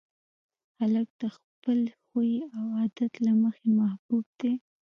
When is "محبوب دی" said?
3.79-4.53